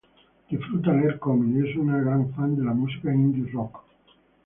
Disfruta 0.53 0.93
leer 0.95 1.19
cómics 1.27 1.55
y 1.57 1.69
es 1.69 1.75
una 1.77 1.97
gran 2.01 2.33
fan 2.33 2.55
de 2.55 2.65
la 2.65 2.73
música 2.73 3.13
indie 3.13 3.51
rock. 3.53 3.83